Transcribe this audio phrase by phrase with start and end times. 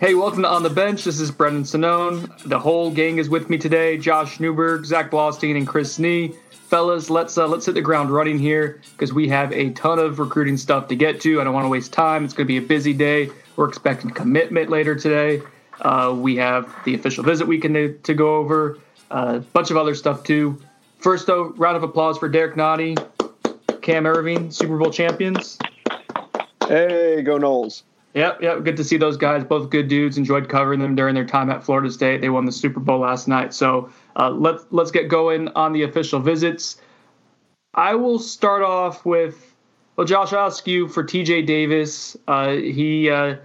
[0.00, 1.04] Hey, welcome to On the Bench.
[1.04, 2.36] This is Brendan Sonnone.
[2.44, 3.96] The whole gang is with me today.
[3.96, 6.34] Josh Newberg, Zach Blostein, and Chris Nee.
[6.50, 10.18] Fellas, let's uh, let's hit the ground running here because we have a ton of
[10.18, 11.40] recruiting stuff to get to.
[11.40, 12.24] I don't want to waste time.
[12.24, 13.30] It's going to be a busy day.
[13.54, 15.42] We're expecting commitment later today.
[15.80, 18.78] Uh, we have the official visit weekend to, to go over.
[19.10, 20.60] A uh, bunch of other stuff too.
[20.98, 22.96] First, though, round of applause for Derrick Nnadi,
[23.80, 25.58] Cam Erving, Super Bowl champions.
[26.66, 27.84] Hey, go Noles.
[28.14, 28.62] Yep, yep.
[28.62, 29.42] Good to see those guys.
[29.42, 30.16] Both good dudes.
[30.16, 32.20] Enjoyed covering them during their time at Florida State.
[32.20, 33.52] They won the Super Bowl last night.
[33.52, 36.80] So uh, let's let's get going on the official visits.
[37.74, 39.54] I will start off with
[39.96, 40.32] well, Josh.
[40.32, 41.42] I'll ask you for T.J.
[41.42, 42.16] Davis.
[42.28, 43.36] Uh, he uh,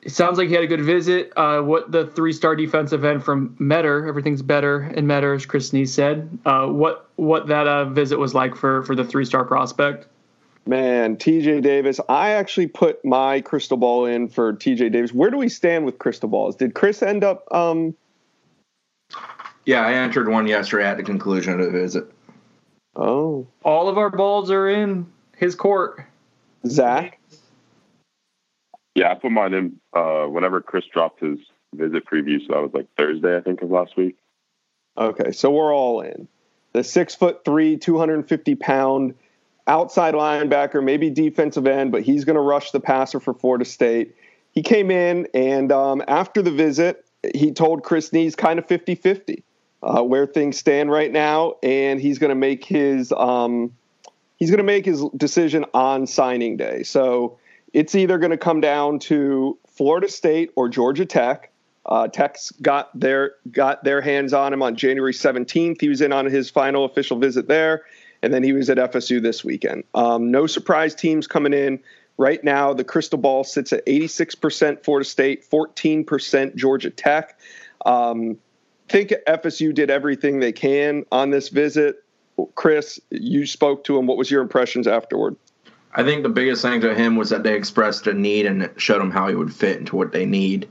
[0.00, 1.32] it sounds like he had a good visit.
[1.36, 4.06] Uh, what the three-star defensive end from Metter?
[4.06, 6.38] Everything's better in Metter, as Chris Nee said.
[6.46, 10.06] Uh, what what that uh, visit was like for for the three-star prospect?
[10.66, 12.00] Man, TJ Davis.
[12.08, 15.12] I actually put my crystal ball in for TJ Davis.
[15.12, 16.56] Where do we stand with crystal balls?
[16.56, 17.46] Did Chris end up?
[17.52, 17.94] Um...
[19.64, 22.10] Yeah, I entered one yesterday at the conclusion of the visit.
[22.96, 25.06] Oh, all of our balls are in
[25.36, 26.04] his court.
[26.66, 27.20] Zach.
[28.94, 31.38] Yeah, I put mine in uh, whenever Chris dropped his
[31.74, 32.40] visit preview.
[32.40, 34.16] So that was like Thursday, I think, of last week.
[34.96, 36.26] Okay, so we're all in.
[36.72, 39.14] The six foot three, two hundred and fifty pound
[39.66, 44.14] outside linebacker, maybe defensive end, but he's going to rush the passer for Florida State.
[44.52, 47.04] He came in, and um, after the visit,
[47.34, 49.42] he told Chris Nees kind of 50 50
[49.82, 53.12] uh, where things stand right now, and he's going to make his.
[53.12, 53.72] Um,
[54.36, 56.82] he's going to make his decision on signing day.
[56.82, 57.38] So
[57.72, 61.50] it's either going to come down to Florida State or Georgia Tech.
[61.86, 65.80] Uh, Tech's got their got their hands on him on January 17th.
[65.80, 67.84] He was in on his final official visit there
[68.26, 69.84] and then he was at FSU this weekend.
[69.94, 71.78] Um, no surprise teams coming in.
[72.18, 77.38] Right now, the crystal ball sits at 86% Florida State, 14% Georgia Tech.
[77.84, 78.36] Um,
[78.88, 82.02] think FSU did everything they can on this visit.
[82.56, 84.08] Chris, you spoke to him.
[84.08, 85.36] What was your impressions afterward?
[85.94, 89.00] I think the biggest thing to him was that they expressed a need and showed
[89.00, 90.68] him how he would fit into what they need.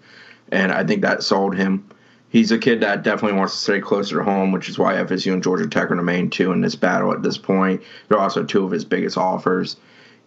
[0.51, 1.89] And I think that sold him
[2.35, 5.31] he's a kid that definitely wants to stay closer to home, which is why FSU
[5.31, 7.81] and Georgia Tech are the main two in this battle at this point.
[8.09, 9.77] They're also two of his biggest offers.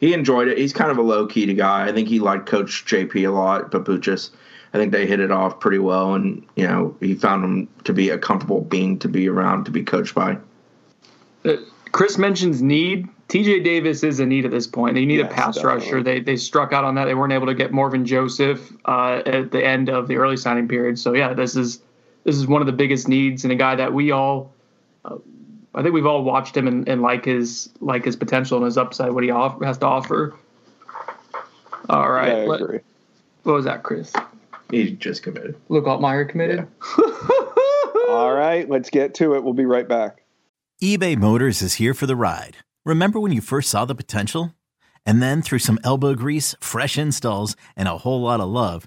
[0.01, 0.57] He enjoyed it.
[0.57, 1.87] He's kind of a low key guy.
[1.87, 4.31] I think he liked Coach JP a lot, but Buchus.
[4.73, 7.93] I think they hit it off pretty well, and you know he found him to
[7.93, 10.39] be a comfortable being to be around to be coached by.
[11.45, 11.57] Uh,
[11.93, 13.07] Chris mentions need.
[13.29, 14.95] TJ Davis is a need at this point.
[14.95, 15.85] They need yes, a pass definitely.
[15.85, 16.03] rusher.
[16.03, 17.05] They they struck out on that.
[17.05, 20.69] They weren't able to get Morvin Joseph uh, at the end of the early signing
[20.69, 20.99] period.
[20.99, 21.81] So yeah, this is
[22.28, 24.53] this is one of the biggest needs and a guy that we all
[25.06, 25.16] uh,
[25.75, 28.77] I think we've all watched him and, and, like his like his potential and his
[28.77, 30.36] upside, what he off, has to offer.
[31.89, 32.28] All right.
[32.28, 32.57] Yeah, I agree.
[32.57, 32.83] What,
[33.45, 34.13] what was that, Chris?
[34.71, 35.57] He just committed.
[35.71, 36.66] Luke Altmyer committed.
[36.98, 37.04] Yeah.
[38.09, 39.42] all right, let's get to it.
[39.42, 40.22] We'll be right back.
[40.83, 42.59] eBay Motors is here for the ride.
[42.84, 44.54] Remember when you first saw the potential?
[45.07, 48.86] And then through some elbow grease, fresh installs, and a whole lot of love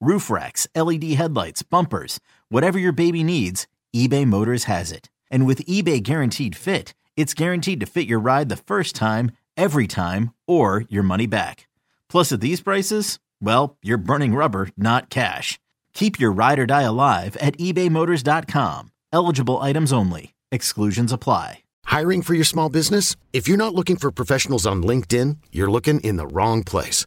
[0.00, 5.10] roof racks, LED headlights, bumpers, whatever your baby needs, eBay Motors has it.
[5.30, 9.86] And with eBay Guaranteed Fit, it's guaranteed to fit your ride the first time, every
[9.86, 11.68] time, or your money back.
[12.08, 15.58] Plus, at these prices, well, you're burning rubber, not cash.
[15.94, 18.92] Keep your ride or die alive at ebaymotors.com.
[19.12, 20.34] Eligible items only.
[20.52, 21.64] Exclusions apply.
[21.86, 23.16] Hiring for your small business?
[23.32, 27.06] If you're not looking for professionals on LinkedIn, you're looking in the wrong place.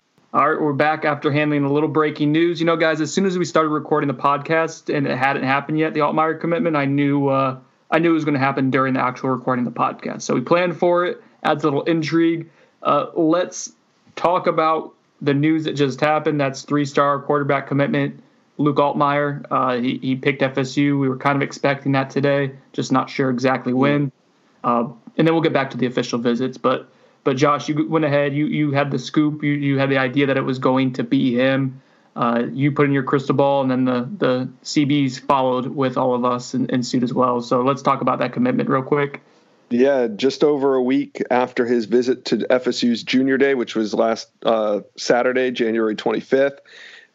[0.33, 2.61] All right, we're back after handling a little breaking news.
[2.61, 5.77] You know, guys, as soon as we started recording the podcast and it hadn't happened
[5.77, 8.93] yet, the Altmyer commitment, I knew uh, I knew it was going to happen during
[8.93, 10.21] the actual recording of the podcast.
[10.21, 12.49] So we planned for it, adds a little intrigue.
[12.81, 13.73] Uh, let's
[14.15, 16.39] talk about the news that just happened.
[16.39, 18.23] That's three-star quarterback commitment
[18.57, 19.45] Luke Altmyer.
[19.51, 20.97] Uh, he, he picked FSU.
[20.97, 24.13] We were kind of expecting that today, just not sure exactly when.
[24.63, 24.87] Uh,
[25.17, 26.57] and then we'll get back to the official visits.
[26.57, 26.89] But
[27.23, 28.33] but Josh, you went ahead.
[28.33, 29.43] You you had the scoop.
[29.43, 31.81] You you had the idea that it was going to be him.
[32.15, 36.13] Uh, you put in your crystal ball, and then the the CBs followed with all
[36.13, 37.41] of us in, in suit as well.
[37.41, 39.21] So let's talk about that commitment real quick.
[39.69, 44.29] Yeah, just over a week after his visit to FSU's junior day, which was last
[44.43, 46.57] uh, Saturday, January 25th.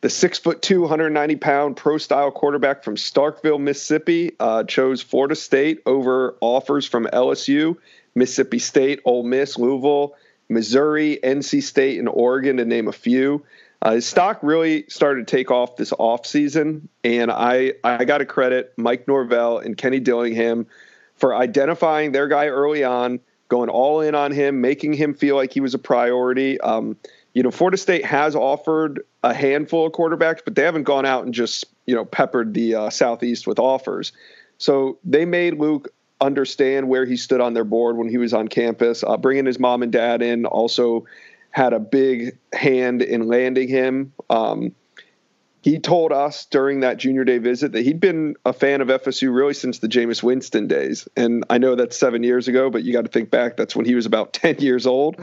[0.01, 5.35] The six foot two, 190 pound pro style quarterback from Starkville, Mississippi, uh, chose Florida
[5.35, 7.77] State over offers from LSU,
[8.17, 10.15] Mississippi State, Ole Miss, Louisville,
[10.49, 13.45] Missouri, NC State, and Oregon, to name a few.
[13.83, 18.25] Uh, his stock really started to take off this offseason, and I, I got to
[18.25, 20.67] credit Mike Norvell and Kenny Dillingham
[21.15, 25.53] for identifying their guy early on, going all in on him, making him feel like
[25.53, 26.59] he was a priority.
[26.61, 26.97] Um,
[27.35, 31.25] you know, Florida State has offered a handful of quarterbacks, but they haven't gone out
[31.25, 34.13] and just you know peppered the uh, southeast with offers.
[34.59, 38.49] So they made Luke understand where he stood on their board when he was on
[38.49, 39.05] campus.
[39.07, 41.07] Uh, bringing his mom and dad in also
[41.51, 44.13] had a big hand in landing him.
[44.29, 44.75] Um,
[45.67, 49.35] he told us during that junior day visit that he'd been a fan of FSU
[49.35, 51.09] really since the Jameis Winston days.
[51.17, 53.85] And I know that's seven years ago, but you got to think back, that's when
[53.85, 55.17] he was about 10 years old.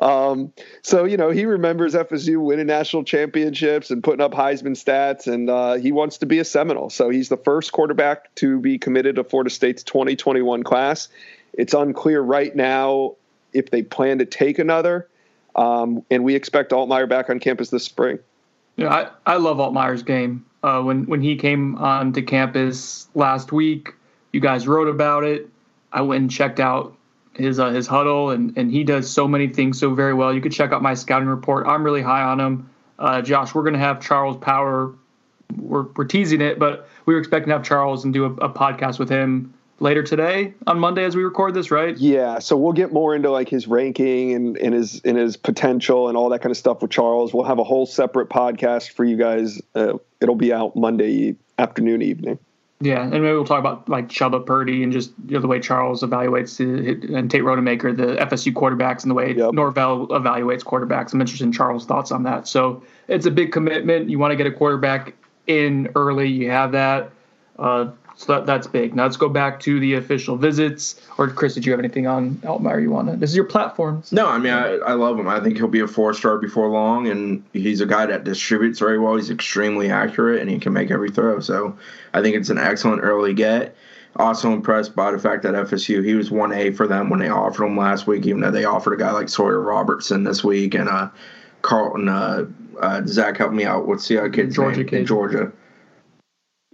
[0.00, 5.30] Um, so, you know, he remembers FSU winning national championships and putting up Heisman stats,
[5.30, 6.88] and uh, he wants to be a Seminole.
[6.88, 11.08] So he's the first quarterback to be committed to Florida State's 2021 class.
[11.52, 13.16] It's unclear right now
[13.52, 15.08] if they plan to take another.
[15.54, 18.20] Um, and we expect Altmyer back on campus this spring.
[18.80, 20.46] Yeah, I, I love Altmyer's game.
[20.62, 23.94] Uh, when when he came onto campus last week,
[24.32, 25.50] you guys wrote about it.
[25.92, 26.96] I went and checked out
[27.34, 30.32] his uh, his huddle, and and he does so many things so very well.
[30.32, 31.66] You could check out my scouting report.
[31.66, 32.70] I'm really high on him.
[32.98, 34.94] Uh, Josh, we're going to have Charles Power.
[35.58, 38.48] We're we're teasing it, but we were expecting to have Charles and do a, a
[38.48, 41.96] podcast with him later today on Monday as we record this, right?
[41.96, 46.08] Yeah, so we'll get more into like his ranking and, and his and his potential
[46.08, 47.34] and all that kind of stuff with Charles.
[47.34, 49.60] We'll have a whole separate podcast for you guys.
[49.74, 52.38] Uh, it'll be out Monday afternoon, evening.
[52.82, 55.60] Yeah, and maybe we'll talk about like Chubba Purdy and just you know, the way
[55.60, 59.52] Charles evaluates the, and Tate Rodemaker, the FSU quarterbacks, and the way yep.
[59.52, 61.12] Norvell evaluates quarterbacks.
[61.12, 62.48] I'm interested in Charles' thoughts on that.
[62.48, 64.08] So it's a big commitment.
[64.08, 65.14] You want to get a quarterback
[65.46, 66.28] in early.
[66.28, 67.12] You have that.
[67.58, 68.94] Uh, so that, that's big.
[68.94, 71.00] Now let's go back to the official visits.
[71.16, 73.16] Or Chris, did you have anything on Altmyer you want to?
[73.16, 74.02] This is your platform.
[74.12, 75.26] No, I mean I, I love him.
[75.26, 78.78] I think he'll be a four star before long, and he's a guy that distributes
[78.78, 79.16] very well.
[79.16, 81.40] He's extremely accurate, and he can make every throw.
[81.40, 81.78] So
[82.12, 83.74] I think it's an excellent early get.
[84.16, 87.30] Also impressed by the fact that FSU he was one A for them when they
[87.30, 90.74] offered him last week, even though they offered a guy like Sawyer Robertson this week
[90.74, 91.08] and uh
[91.62, 92.10] Carlton.
[92.10, 92.44] Uh,
[92.80, 93.86] uh, Zach, help me out.
[93.86, 94.88] What's the uh, kid's Georgia name?
[94.88, 95.06] Kid.
[95.06, 95.52] Georgia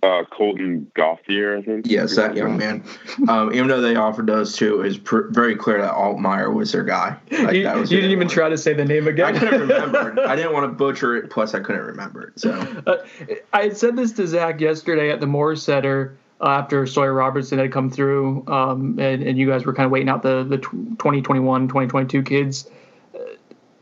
[0.03, 1.87] uh, Colton Gauthier, I think.
[1.89, 2.85] Yes, that young man.
[3.29, 6.73] Um, even though they offered those two, it was pr- very clear that Altmyer was
[6.73, 7.17] their guy.
[7.31, 9.35] Like, you, you didn't even try to say the name again.
[9.35, 10.27] I couldn't remember.
[10.27, 11.31] I didn't want to butcher it.
[11.31, 12.39] Plus, I couldn't remember it.
[12.39, 12.53] So
[12.87, 13.05] uh,
[13.53, 17.59] I had said this to Zach yesterday at the Moore Center uh, after Sawyer Robertson
[17.59, 20.59] had come through, um, and, and you guys were kind of waiting out the the
[20.59, 22.69] 2021, 2022 kids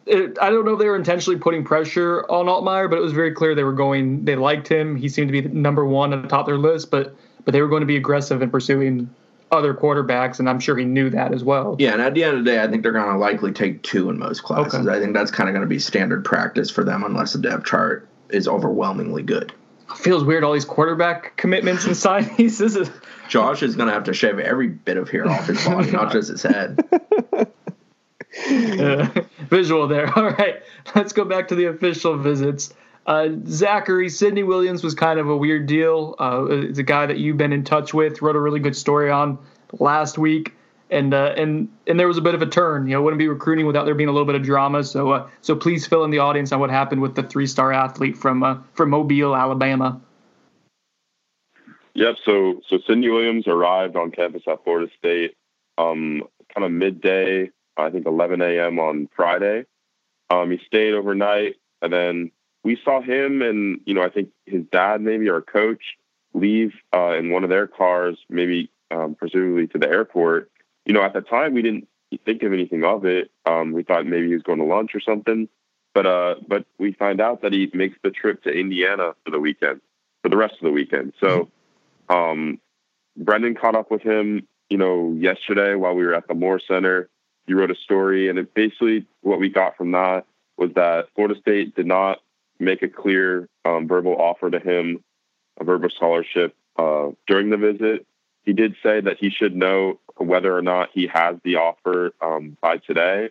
[0.07, 3.13] it, I don't know if they were intentionally putting pressure on Altmyer, but it was
[3.13, 4.25] very clear they were going.
[4.25, 4.97] They liked him.
[4.97, 7.61] He seemed to be number one at the top of their list, but but they
[7.61, 9.09] were going to be aggressive in pursuing
[9.51, 11.77] other quarterbacks, and I'm sure he knew that as well.
[11.79, 13.83] Yeah, and at the end of the day, I think they're going to likely take
[13.83, 14.87] two in most classes.
[14.87, 14.97] Okay.
[14.97, 17.67] I think that's kind of going to be standard practice for them, unless the depth
[17.67, 19.53] chart is overwhelmingly good.
[19.97, 20.45] feels weird.
[20.45, 22.59] All these quarterback commitments and signings.
[22.59, 22.91] This is
[23.29, 26.13] Josh is going to have to shave every bit of hair off his body, not
[26.13, 26.81] just his head.
[28.49, 29.09] uh,
[29.49, 30.07] visual there.
[30.19, 30.63] All right,
[30.95, 32.75] let's go back to the official visits.
[33.07, 36.15] Uh, Zachary Sidney Williams was kind of a weird deal.
[36.19, 38.23] Uh, it's a guy that you've been in touch with.
[38.23, 39.39] Wrote a really good story on
[39.79, 40.55] last week,
[40.91, 42.87] and uh, and and there was a bit of a turn.
[42.87, 44.83] You know, wouldn't be recruiting without there being a little bit of drama.
[44.85, 47.73] So uh, so please fill in the audience on what happened with the three star
[47.73, 50.01] athlete from uh, from Mobile, Alabama.
[51.95, 52.17] Yep.
[52.25, 55.37] So so Sidney Williams arrived on campus at Florida State,
[55.77, 56.23] um,
[56.55, 57.51] kind of midday.
[57.77, 58.79] I think 11 a.m.
[58.79, 59.67] on Friday.
[60.31, 62.31] Um, he stayed overnight, and then
[62.63, 65.83] we saw him and you know I think his dad maybe our coach
[66.33, 70.51] leave uh, in one of their cars, maybe um, presumably to the airport.
[70.87, 71.89] You know, at the time we didn't
[72.25, 73.31] think of anything of it.
[73.47, 75.49] Um, we thought maybe he was going to lunch or something,
[75.95, 79.41] but uh, but we find out that he makes the trip to Indiana for the
[79.41, 79.81] weekend,
[80.23, 81.13] for the rest of the weekend.
[81.21, 81.51] So,
[82.09, 82.61] um,
[83.17, 87.09] Brendan caught up with him, you know, yesterday while we were at the Moore Center.
[87.47, 91.39] He wrote a story, and it basically what we got from that was that Florida
[91.41, 92.21] State did not
[92.59, 95.03] make a clear um, verbal offer to him,
[95.61, 98.07] a verbal scholarship uh, during the visit.
[98.45, 102.57] He did say that he should know whether or not he has the offer um,
[102.61, 103.31] by today.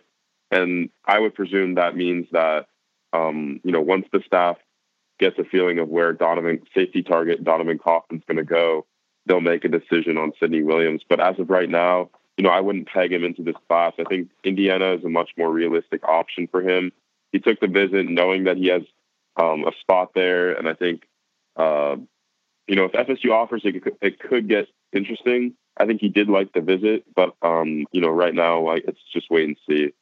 [0.50, 2.66] And I would presume that means that,
[3.12, 4.56] um, you know, once the staff
[5.18, 8.86] gets a feeling of where Donovan, safety target Donovan Kaufman's going to go,
[9.26, 11.02] they'll make a decision on Sidney Williams.
[11.08, 13.92] But as of right now, you know, I wouldn't peg him into this class.
[13.98, 16.92] I think Indiana is a much more realistic option for him.
[17.32, 18.82] He took the visit knowing that he has
[19.40, 20.52] um, a spot there.
[20.52, 21.02] And I think,
[21.56, 21.96] uh,
[22.66, 25.54] you know, if FSU offers it, it could get interesting.
[25.76, 29.00] I think he did like the visit, but um, you know, right now, like it's
[29.12, 29.92] just wait and see.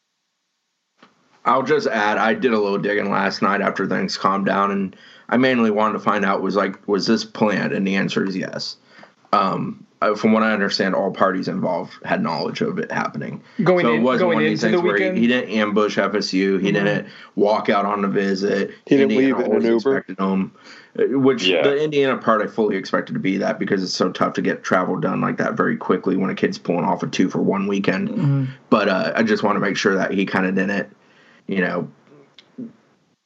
[1.45, 4.97] I'll just add, I did a little digging last night after things calmed down, and
[5.29, 7.73] I mainly wanted to find out was like, was this planned?
[7.73, 8.77] And the answer is yes.
[9.33, 9.85] Um,
[10.17, 13.43] from what I understand, all parties involved had knowledge of it happening.
[13.63, 15.51] Going so in, it wasn't going one of these things the where he, he didn't
[15.51, 16.59] ambush FSU.
[16.61, 16.75] He Mhm.
[16.75, 17.07] didn't
[17.37, 18.71] walk out on a visit.
[18.87, 19.99] He didn't Indiana leave in an always Uber.
[19.99, 20.53] expected him,
[20.99, 21.63] uh, which Yeah.
[21.63, 24.63] the Indiana part I fully expected to be that because it's so tough to get
[24.63, 27.67] travel done like that very quickly when a kid's pulling off a two for one
[27.67, 28.09] weekend.
[28.11, 28.47] Mhm.
[28.71, 30.89] But uh, I just want to make sure that he kind of didn't,
[31.47, 31.89] you know,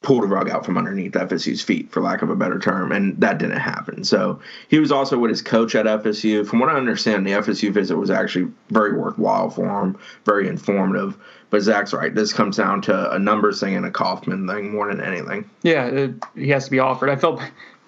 [0.02, 3.20] pull the rug out from underneath FSU's feet, for lack of a better term, and
[3.20, 4.04] that didn't happen.
[4.04, 6.46] So he was also with his coach at FSU.
[6.46, 11.16] From what I understand, the FSU visit was actually very worthwhile for him, very informative.
[11.50, 12.14] But Zach's right.
[12.14, 15.48] This comes down to a numbers thing and a Kaufman thing more than anything.
[15.62, 17.08] Yeah, it, he has to be offered.
[17.08, 17.40] I felt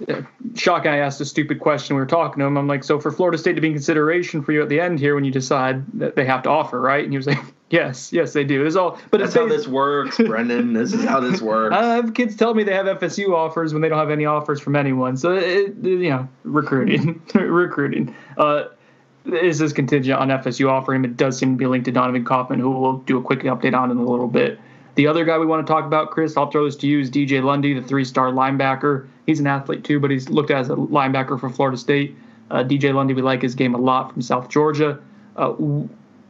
[0.08, 0.22] uh,
[0.54, 0.90] shocking.
[0.90, 1.96] I asked a stupid question.
[1.96, 2.56] We were talking to him.
[2.56, 4.98] I'm like, so for Florida State to be in consideration for you at the end
[4.98, 7.02] here, when you decide that they have to offer, right?
[7.02, 7.38] And he was like,
[7.70, 8.64] yes, yes, they do.
[8.64, 10.72] It's all, but That's it's how this works, Brendan.
[10.72, 11.74] This is how this works.
[11.74, 14.60] I have kids tell me they have FSU offers when they don't have any offers
[14.60, 15.16] from anyone.
[15.16, 18.14] So it, you know, recruiting, recruiting.
[18.36, 18.64] Uh,
[19.26, 21.04] is this contingent on FSU offering?
[21.04, 23.74] It does seem to be linked to Donovan Kaufman, who we'll do a quick update
[23.74, 24.58] on in a little bit.
[24.94, 27.10] The other guy we want to talk about, Chris, I'll throw this to you, is
[27.10, 29.06] DJ Lundy, the three-star linebacker.
[29.26, 32.16] He's an athlete too, but he's looked at as a linebacker for Florida State.
[32.50, 34.98] Uh, DJ Lundy, we like his game a lot from South Georgia.
[35.36, 35.54] Uh,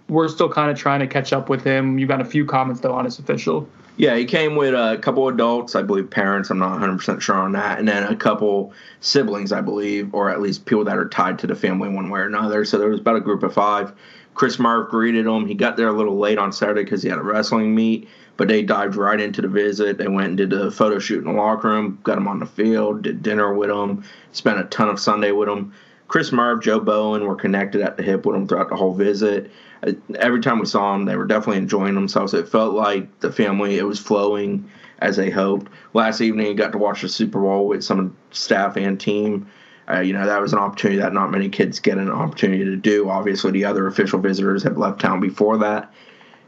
[0.08, 1.98] we're still kind of trying to catch up with him.
[1.98, 3.68] You got a few comments though on his official.
[3.98, 7.50] Yeah, he came with a couple adults, I believe parents, I'm not 100% sure on
[7.52, 11.40] that, and then a couple siblings, I believe, or at least people that are tied
[11.40, 12.64] to the family one way or another.
[12.64, 13.92] So there was about a group of five.
[14.34, 15.48] Chris Marve greeted him.
[15.48, 18.46] He got there a little late on Saturday because he had a wrestling meet, but
[18.46, 19.98] they dived right into the visit.
[19.98, 22.46] They went and did a photo shoot in the locker room, got him on the
[22.46, 25.74] field, did dinner with him, spent a ton of Sunday with him.
[26.08, 29.50] Chris Marve, Joe Bowen were connected at the hip with him throughout the whole visit.
[29.86, 32.34] Uh, Every time we saw them, they were definitely enjoying themselves.
[32.34, 35.70] It felt like the family, it was flowing as they hoped.
[35.92, 39.48] Last evening, you got to watch the Super Bowl with some staff and team.
[39.88, 42.76] Uh, you know, that was an opportunity that not many kids get an opportunity to
[42.76, 43.08] do.
[43.08, 45.92] Obviously, the other official visitors had left town before that.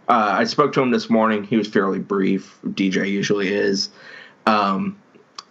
[0.09, 1.45] Uh, I spoke to him this morning.
[1.45, 2.59] He was fairly brief.
[2.67, 3.90] DJ usually is.
[4.47, 5.00] Um,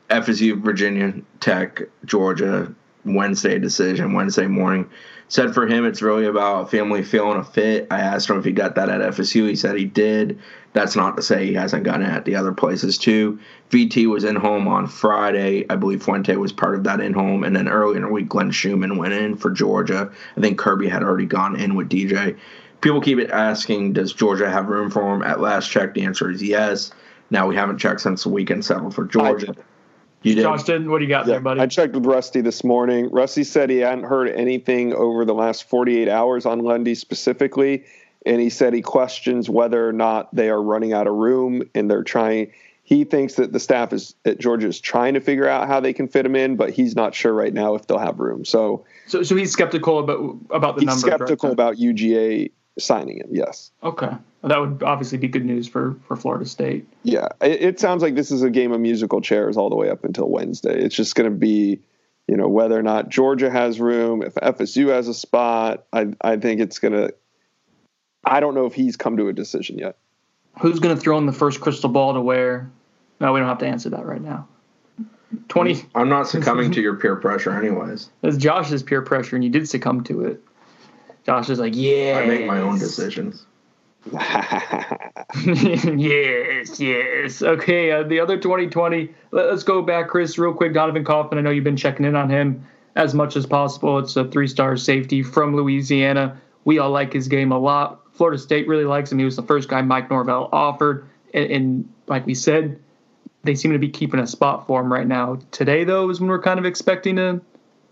[0.10, 2.74] FSU, Virginia Tech, Georgia,
[3.14, 4.90] Wednesday decision, Wednesday morning.
[5.28, 7.88] Said for him, it's really about family feeling a fit.
[7.92, 9.48] I asked him if he got that at FSU.
[9.48, 10.40] He said he did.
[10.74, 13.40] That's not to say he hasn't gotten it at the other places too.
[13.70, 15.68] VT was in home on Friday.
[15.70, 17.44] I believe Fuente was part of that in home.
[17.44, 20.12] And then earlier in the week, Glenn Schumann went in for Georgia.
[20.36, 22.36] I think Kirby had already gone in with DJ.
[22.82, 25.22] People keep asking, does Georgia have room for him?
[25.22, 26.92] At last check, the answer is yes.
[27.30, 29.54] Now we haven't checked since the weekend settled for Georgia.
[30.22, 30.46] You did.
[30.46, 31.62] What do you got there, buddy?
[31.62, 33.10] I checked with Rusty this morning.
[33.10, 37.86] Rusty said he hadn't heard anything over the last 48 hours on Lundy specifically,
[38.26, 41.90] and he said he questions whether or not they are running out of room and
[41.90, 42.52] they're trying.
[42.84, 45.94] he thinks that the staff is at Georgia is trying to figure out how they
[45.94, 48.44] can fit him in, but he's not sure right now if they'll have room.
[48.44, 50.96] So, so, so he's skeptical about about the number.
[50.96, 51.26] he's number.
[51.26, 53.30] skeptical about UGA signing him.
[53.32, 53.72] Yes.
[53.84, 56.88] Okay, well, that would obviously be good news for for Florida State.
[57.04, 59.90] Yeah, it, it sounds like this is a game of musical chairs all the way
[59.90, 60.80] up until Wednesday.
[60.80, 61.80] It's just going to be,
[62.28, 65.86] you know, whether or not Georgia has room, if FSU has a spot.
[65.92, 67.14] I I think it's going to.
[68.24, 69.98] I don't know if he's come to a decision yet.
[70.60, 72.70] Who's going to throw in the first crystal ball to where?
[73.22, 74.48] No, we don't have to answer that right now.
[75.48, 75.86] Twenty.
[75.94, 78.10] I'm not succumbing to your peer pressure, anyways.
[78.24, 80.44] It's Josh's peer pressure, and you did succumb to it.
[81.30, 82.22] Josh is like, yeah.
[82.24, 83.46] I make my own decisions.
[84.12, 87.44] yes, yes.
[87.44, 89.14] Okay, uh, the other 2020.
[89.30, 90.74] Let, us go back, Chris, real quick.
[90.74, 91.38] Donovan Kaufman.
[91.38, 94.00] I know you've been checking in on him as much as possible.
[94.00, 96.42] It's a three-star safety from Louisiana.
[96.66, 98.02] We all like his game a lot.
[98.14, 99.20] Florida State really likes him.
[99.20, 102.80] He was the first guy Mike Norvell offered, and, and like we said,
[103.44, 105.38] they seem to be keeping a spot for him right now.
[105.52, 107.40] Today, though, is when we're kind of expecting a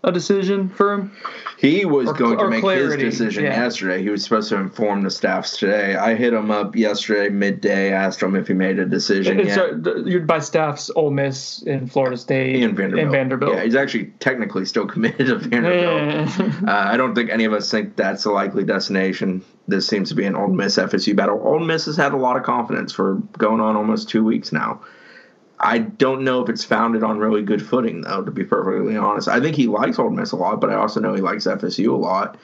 [0.04, 1.12] a decision for him?
[1.58, 3.64] He was Or- going or to make clarity, his decision yeah.
[3.64, 4.00] yesterday.
[4.00, 5.96] He was supposed to inform the staffs today.
[5.96, 10.26] I hit him up yesterday midday, asked him if he made a decision yet.
[10.26, 13.02] by staff's Ole Miss in Florida State and Vanderbilt.
[13.02, 13.54] And Vanderbilt.
[13.56, 16.40] Yeah, he's actually technically still committed to Vanderbilt.
[16.68, 19.44] uh, I don't think any of us think that's a likely destination.
[19.66, 21.42] This seems to be an Ole Miss FSU battle.
[21.44, 24.80] Ole Miss has had a lot of confidence for going on almost two weeks now.
[25.60, 28.22] I don't know if it's founded on really good footing, though.
[28.22, 31.00] To be perfectly honest, I think he likes Ole Miss a lot, but I also
[31.00, 32.36] know he likes FSU a lot.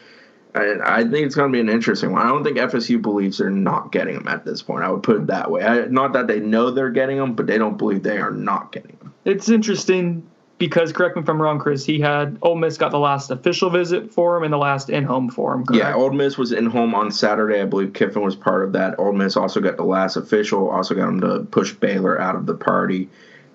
[0.54, 2.24] And I think it's going to be an interesting one.
[2.24, 4.84] I don't think FSU believes they're not getting him at this point.
[4.84, 5.64] I would put it that way.
[5.64, 8.70] I, not that they know they're getting him, but they don't believe they are not
[8.70, 9.12] getting him.
[9.24, 11.84] it's interesting because correct me if I'm wrong, Chris.
[11.84, 15.04] He had Ole Miss got the last official visit for him and the last in
[15.04, 15.64] home for him.
[15.64, 15.82] Correct?
[15.82, 17.60] Yeah, Ole Miss was in home on Saturday.
[17.60, 18.98] I believe Kiffin was part of that.
[18.98, 22.46] Ole Miss also got the last official, also got him to push Baylor out of
[22.46, 23.08] the party.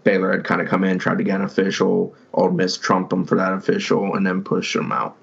[0.04, 2.16] Baylor had kind of come in, tried to get an official.
[2.34, 5.16] Ole Miss trumped him for that official and then pushed him out.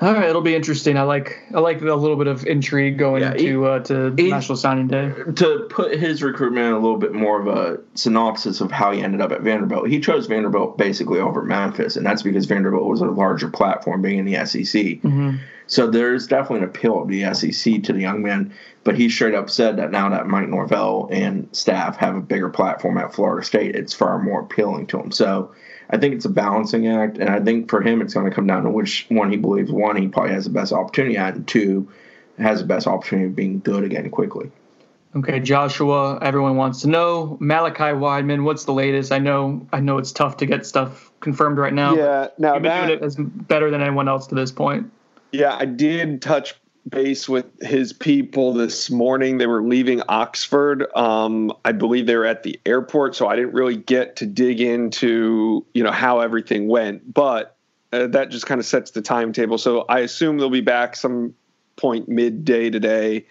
[0.00, 0.96] All right, it'll be interesting.
[0.96, 4.14] I like I like a little bit of intrigue going Yeah, he- into uh, to
[4.16, 5.12] he- National Signing Day.
[5.36, 9.00] To put his recruitment in a little bit more of a synopsis of how he
[9.02, 13.00] ended up at Vanderbilt, he chose Vanderbilt basically over Memphis, and that's because Vanderbilt was
[13.00, 15.00] a larger platform being in the SEC.
[15.66, 19.34] So there's definitely an appeal of the SEC to the young man, but he straight
[19.34, 23.44] up said that now that Mike Norvell and staff have a bigger platform at Florida
[23.44, 25.10] State, it's far more appealing to him.
[25.10, 25.50] So
[25.90, 28.46] I think it's a balancing act, and I think for him it's going to come
[28.46, 31.48] down to which one he believes one he probably has the best opportunity at, and
[31.48, 31.88] two
[32.38, 34.50] has the best opportunity of being good again quickly.
[35.16, 36.18] Okay, Joshua.
[36.20, 38.44] Everyone wants to know Malachi Wideman.
[38.44, 39.10] What's the latest?
[39.10, 41.94] I know I know it's tough to get stuff confirmed right now.
[41.96, 44.90] Yeah, now You've been that- doing it as better than anyone else to this point.
[45.32, 46.54] Yeah, I did touch
[46.88, 49.38] base with his people this morning.
[49.38, 50.86] They were leaving Oxford.
[50.94, 54.60] Um, I believe they were at the airport, so I didn't really get to dig
[54.60, 57.12] into you know how everything went.
[57.12, 57.56] But
[57.92, 59.58] uh, that just kind of sets the timetable.
[59.58, 61.34] So I assume they'll be back some
[61.76, 63.26] point midday today.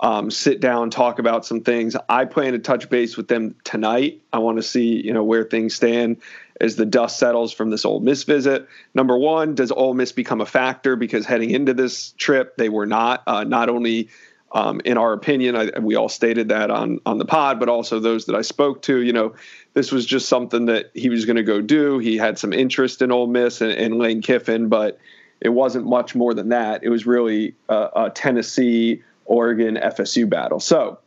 [0.00, 1.96] Um, sit down, talk about some things.
[2.08, 4.20] I plan to touch base with them tonight.
[4.32, 6.18] I want to see you know where things stand
[6.60, 8.68] as the dust settles from this Ole Miss visit.
[8.94, 10.96] Number one, does Ole Miss become a factor?
[10.96, 13.22] Because heading into this trip, they were not.
[13.26, 14.08] Uh, not only,
[14.52, 18.00] um, in our opinion, I, we all stated that on on the pod, but also
[18.00, 19.00] those that I spoke to.
[19.00, 19.34] You know,
[19.74, 21.98] this was just something that he was going to go do.
[21.98, 24.98] He had some interest in Ole Miss and, and Lane Kiffin, but
[25.40, 26.84] it wasn't much more than that.
[26.84, 30.60] It was really a, a Tennessee, Oregon, FSU battle.
[30.60, 30.98] So.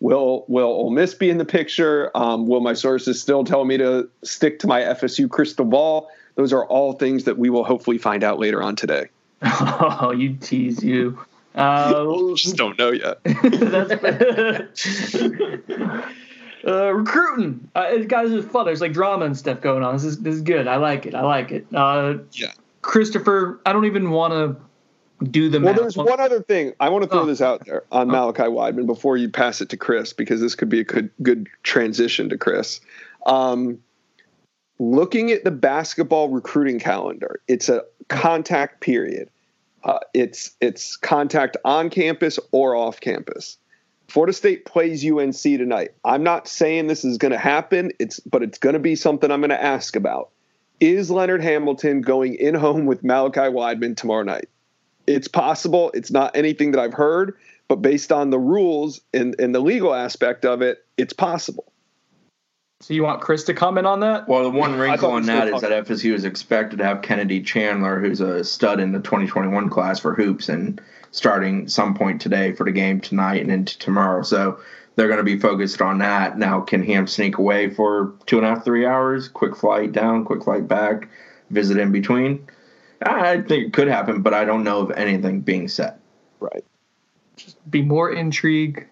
[0.00, 2.10] Will Will Ole Miss be in the picture?
[2.16, 6.08] Um, will my sources still tell me to stick to my FSU crystal ball?
[6.36, 9.08] Those are all things that we will hopefully find out later on today.
[9.42, 11.18] Oh, you tease you.
[11.54, 13.18] Uh, Just don't know yet.
[16.66, 17.68] uh, recruiting.
[17.74, 18.66] Uh, it- guys, it's fun.
[18.66, 19.94] There's like drama and stuff going on.
[19.94, 20.66] This is this is good.
[20.68, 21.14] I like it.
[21.14, 21.66] I like it.
[21.74, 22.52] Uh, Yeah.
[22.82, 24.56] Christopher, I don't even want to
[25.22, 25.80] do the Well, math.
[25.80, 27.26] there's one other thing I want to throw Oh.
[27.26, 30.68] this out there on Malachi Wideman before you pass it to Chris because this could
[30.68, 32.80] be a good good transition to Chris.
[33.26, 33.78] Um,
[34.78, 39.28] looking at the basketball recruiting calendar, it's a contact period.
[39.84, 43.58] Uh, it's it's contact on campus or off campus.
[44.08, 45.90] Florida State plays UNC tonight.
[46.04, 47.92] I'm not saying this is going to happen.
[47.98, 50.30] It's but it's going to be something I'm going to ask about.
[50.80, 54.48] Is Leonard Hamilton going in home with Malachi Wideman tomorrow night?
[55.08, 55.90] It's possible.
[55.94, 57.34] It's not anything that I've heard,
[57.66, 61.72] but based on the rules and, and the legal aspect of it, it's possible.
[62.80, 64.28] So you want Chris to comment on that?
[64.28, 67.98] Well, the one wrinkle on that is that FSU is expected to have Kennedy Chandler,
[67.98, 72.64] who's a stud in the 2021 class for hoops, and starting some point today for
[72.64, 74.22] the game tonight and into tomorrow.
[74.22, 74.60] So
[74.94, 76.38] they're going to be focused on that.
[76.38, 79.26] Now, can Ham sneak away for two and a half, three hours?
[79.26, 81.08] Quick flight down, quick flight back,
[81.50, 82.46] visit in between?
[83.02, 86.00] I think it could happen, but I don't know of anything being set.
[86.40, 86.64] Right.
[87.36, 88.88] Just be more intrigue.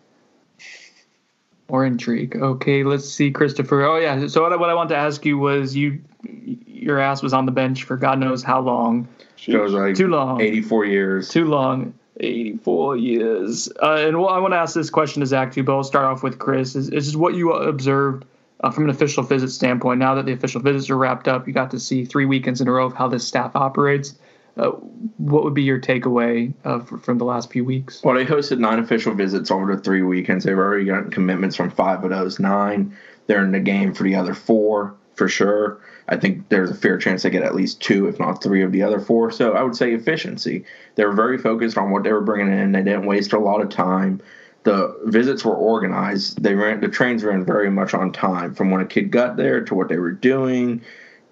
[1.69, 2.37] More intrigue.
[2.37, 3.83] Okay, let's see, Christopher.
[3.83, 4.29] Oh yeah.
[4.29, 7.47] So what I, what I want to ask you was you, your ass was on
[7.47, 9.09] the bench for God knows how long.
[9.37, 10.40] Feels like Too long.
[10.40, 11.29] 84 years.
[11.29, 11.95] Too long.
[12.19, 13.69] 84 years.
[13.83, 16.05] Uh, and well, I want to ask this question to Zach too, but I'll start
[16.05, 16.77] off with Chris.
[16.77, 18.25] Is, is what you observed
[18.61, 19.99] uh, from an official visit standpoint?
[19.99, 22.69] Now that the official visits are wrapped up, you got to see three weekends in
[22.69, 24.14] a row of how this staff operates.
[24.57, 24.71] Uh,
[25.19, 28.03] what would be your takeaway uh, f- from the last few weeks?
[28.03, 30.45] Well, they hosted nine official visits over the three weekends.
[30.45, 32.97] They've already gotten commitments from five of those nine.
[33.27, 35.81] They're in the game for the other four for sure.
[36.09, 38.71] I think there's a fair chance they get at least two, if not three, of
[38.71, 39.31] the other four.
[39.31, 40.64] So I would say efficiency.
[40.95, 42.73] They were very focused on what they were bringing in.
[42.73, 44.21] They didn't waste a lot of time.
[44.67, 46.43] The visits were organized.
[46.43, 49.61] They ran the trains ran very much on time from when a kid got there
[49.61, 50.83] to what they were doing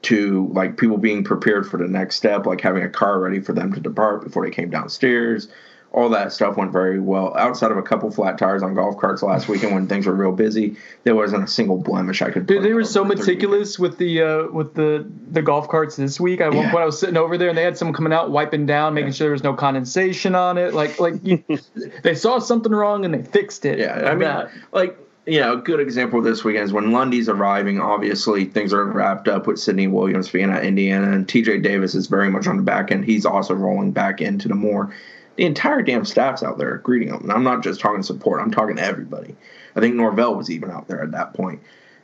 [0.02, 3.52] to like people being prepared for the next step, like having a car ready for
[3.52, 5.48] them to depart before they came downstairs.
[5.94, 7.36] All that stuff went very well.
[7.36, 10.32] Outside of a couple flat tires on golf carts last weekend when things were real
[10.32, 12.48] busy, there wasn't a single blemish I could.
[12.48, 16.40] Put they were so meticulous with the uh, with the the golf carts this week.
[16.40, 16.70] I one Yeah.
[16.72, 19.12] point I was sitting over there and they had someone coming out wiping down, making
[19.12, 20.74] sure there was no condensation on it.
[20.74, 21.44] Like like you,
[22.02, 23.78] they saw something wrong and they fixed it.
[23.78, 24.50] Yeah, I mean, that.
[24.72, 27.80] like you know, a good example this weekend is when Lundy's arriving.
[27.80, 31.60] Obviously, things are wrapped up with Sidney Williams being at Indiana, and T.J.
[31.60, 33.04] Davis is very much on the back end.
[33.04, 34.92] He's also rolling back into the Moore.
[35.36, 38.40] The entire damn staff's out there greeting him, and I'm not just talking support.
[38.40, 39.34] I'm talking to everybody.
[39.74, 41.60] I think Norvell was even out there at that point.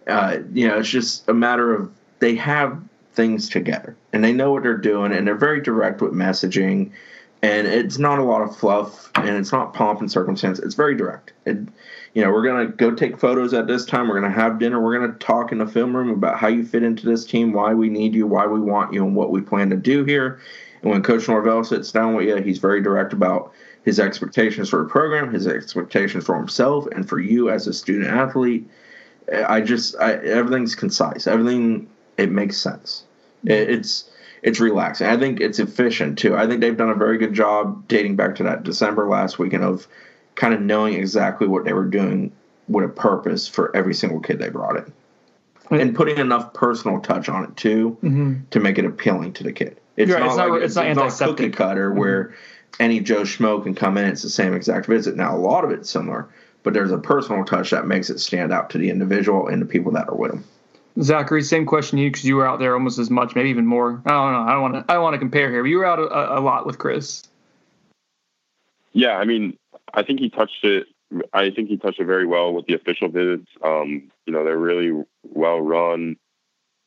[0.07, 2.81] Uh, you know, it's just a matter of they have
[3.13, 6.91] things together and they know what they're doing, and they're very direct with messaging
[7.43, 10.95] and it's not a lot of fluff and it's not pomp and circumstance it's very
[10.95, 11.57] direct it,
[12.15, 14.59] you know we're going to go take photos at this time we're going to have
[14.59, 17.25] dinner we're going to talk in the film room about how you fit into this
[17.25, 20.05] team why we need you why we want you and what we plan to do
[20.05, 20.41] here
[20.83, 23.53] and when coach norvell sits down with you he's very direct about
[23.85, 28.07] his expectations for the program his expectations for himself and for you as a student
[28.07, 28.69] athlete
[29.49, 33.05] i just I, everything's concise everything it makes sense
[33.45, 34.11] it, it's
[34.43, 35.07] it's relaxing.
[35.07, 36.37] I think it's efficient too.
[36.37, 39.65] I think they've done a very good job dating back to that December last weekend
[39.65, 39.87] of
[40.35, 42.33] kind of knowing exactly what they were doing
[42.69, 44.93] with a purpose for every single kid they brought in.
[45.71, 48.41] And putting enough personal touch on it too mm-hmm.
[48.51, 49.79] to make it appealing to the kid.
[49.97, 51.53] It's right, not it's not- like it's not cookie antiseptic.
[51.55, 52.35] cutter where
[52.79, 54.07] any Joe Schmo can come in.
[54.07, 55.17] It's the same exact visit.
[55.17, 56.29] Now a lot of it's similar,
[56.63, 59.67] but there's a personal touch that makes it stand out to the individual and the
[59.67, 60.45] people that are with them.
[61.01, 63.67] Zachary, same question to you because you were out there almost as much, maybe even
[63.67, 64.03] more.
[64.05, 64.41] I don't know.
[64.41, 64.85] I don't want to.
[64.91, 65.63] I don't want to compare here.
[65.63, 67.23] But you were out a, a lot with Chris.
[68.93, 69.57] Yeah, I mean,
[69.95, 70.87] I think he touched it.
[71.33, 73.49] I think he touched it very well with the official visits.
[73.65, 76.17] Um, you know, they're really well run.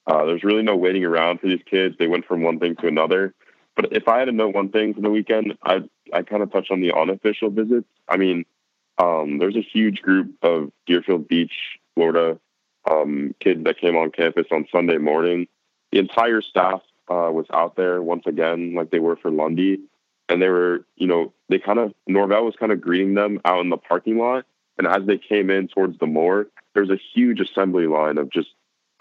[0.06, 1.96] Uh, there's really no waiting around for these kids.
[1.98, 3.34] They went from one thing to another.
[3.76, 6.52] But if I had to note one thing from the weekend, I I kind of
[6.52, 7.88] touched on the unofficial visits.
[8.08, 8.46] I mean,
[8.98, 12.40] um, there's a huge group of Deerfield Beach, Florida,
[12.90, 15.48] um, kids that came on campus on Sunday morning.
[15.92, 19.80] The entire staff uh, was out there once again, like they were for Lundy
[20.30, 23.62] and they were, you know, they kind of Norvell was kind of greeting them out
[23.62, 24.46] in the parking lot,
[24.78, 28.50] and as they came in towards the Moore, there's a huge assembly line of just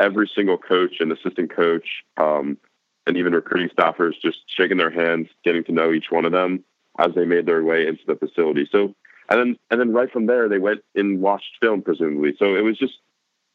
[0.03, 1.87] every single coach and assistant coach,
[2.17, 2.59] um,
[3.07, 6.65] and even recruiting staffers just shaking their hands, getting to know each one of them
[6.99, 8.69] as they made their way into the facility.
[8.71, 8.95] So,
[9.31, 12.35] and then and then right from there, they went and watched film, presumably.
[12.39, 12.95] So it was just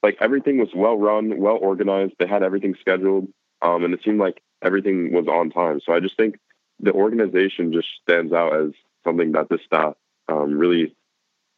[0.01, 2.13] like everything was well run, well organized.
[2.19, 3.27] They had everything scheduled,
[3.61, 5.81] um, and it seemed like everything was on time.
[5.85, 6.39] So I just think
[6.79, 8.71] the organization just stands out as
[9.03, 9.95] something that this staff
[10.29, 10.95] um, really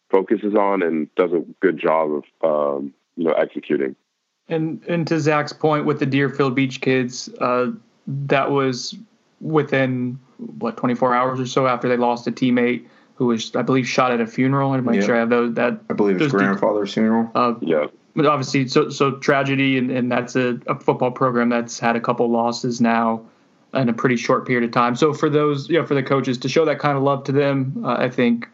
[0.10, 2.24] focuses on and does a good job of
[2.78, 3.96] um, you know executing.
[4.50, 7.72] And and to Zach's point with the Deerfield Beach kids, uh,
[8.08, 8.96] that was
[9.42, 10.20] within
[10.58, 12.86] what 24 hours or so after they lost a teammate
[13.16, 14.74] who was, I believe, shot at a funeral.
[14.74, 15.02] I'm make Yeah.
[15.06, 15.54] sure I have those.
[15.54, 17.30] That I believe his those de- grandfather's funeral.
[17.36, 21.78] uh, Yeah, but obviously, so so tragedy, and, and that's a, a football program that's
[21.80, 23.22] had a couple losses now
[23.74, 24.96] in a pretty short period of time.
[24.96, 27.32] So for those, you know, for the coaches to show that kind of love to
[27.32, 28.48] them, uh, I think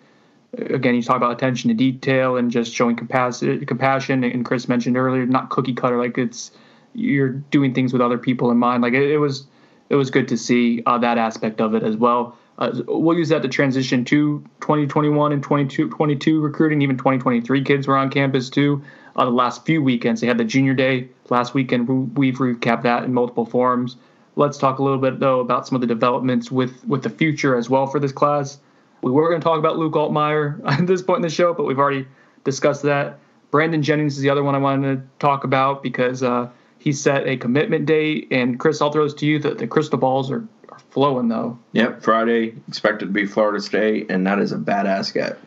[0.58, 4.24] again, you talk about attention to detail and just showing capacity, compassion.
[4.24, 6.52] And Chris mentioned earlier, not cookie cutter, like it's
[6.94, 8.82] you're doing things with other people in mind.
[8.82, 9.48] Like it, it was,
[9.89, 12.38] it was good to see uh, that aspect of it as well.
[12.58, 16.82] Uh, we'll use that to transition to 2021 and 22, 22 recruiting.
[16.82, 18.82] Even 2023 kids were on campus too.
[19.18, 21.88] Uh, the last few weekends, they had the junior day last weekend.
[21.88, 23.98] We- We've recapped that in multiple forums.
[24.38, 27.58] Let's talk a little bit though about some of the developments with with the future
[27.58, 28.58] as well for this class.
[29.06, 31.65] We were going to talk about Luke Altmyer at this point in the show, but
[31.65, 32.08] we've already
[32.44, 33.20] discussed that.
[33.52, 37.28] Brandon Jennings is the other one I wanted to talk about because uh, he set
[37.28, 38.28] a commitment date.
[38.32, 39.38] And Chris, I'll throw this to you.
[39.38, 41.60] The, the crystal balls are, are flowing though.
[41.74, 45.38] Yep, Friday expected to be Florida State, and that is a badass get.